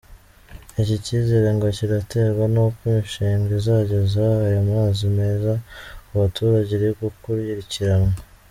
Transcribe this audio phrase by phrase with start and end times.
[0.81, 5.53] Icyi kizere ngo kiraterwa nuko imishinga izageza aya mazi meza
[6.05, 8.13] ku baturage iri gukurikiranwa.